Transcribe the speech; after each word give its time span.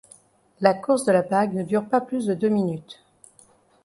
La 0.61 0.73
course 0.73 1.05
de 1.05 1.11
la 1.11 1.21
Bague 1.21 1.53
ne 1.53 1.61
dure 1.61 1.85
pas 1.87 2.01
plus 2.01 2.25
de 2.25 2.33
deux 2.33 2.49
minutes. 2.49 3.03